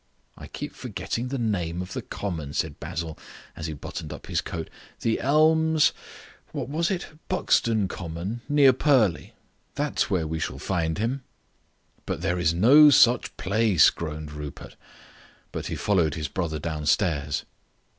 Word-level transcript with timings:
"I 0.35 0.47
keep 0.47 0.73
forgetting 0.73 1.27
the 1.27 1.37
name 1.37 1.79
of 1.79 1.93
the 1.93 2.01
common," 2.01 2.53
said 2.53 2.79
Basil, 2.79 3.19
as 3.55 3.67
he 3.67 3.73
buttoned 3.73 4.11
up 4.11 4.25
his 4.25 4.41
coat. 4.41 4.67
"The 5.01 5.19
Elms 5.19 5.93
what 6.53 6.71
is 6.79 6.89
it? 6.89 7.19
Buxton 7.27 7.87
Common, 7.87 8.41
near 8.49 8.73
Purley. 8.73 9.33
That's 9.75 10.09
where 10.09 10.25
we 10.25 10.39
shall 10.39 10.57
find 10.57 10.97
him." 10.97 11.21
"But 12.07 12.21
there 12.21 12.39
is 12.39 12.51
no 12.51 12.89
such 12.89 13.37
place," 13.37 13.91
groaned 13.91 14.31
Rupert; 14.31 14.75
but 15.51 15.67
he 15.67 15.75
followed 15.75 16.15
his 16.15 16.27
brother 16.29 16.57
downstairs. 16.57 17.45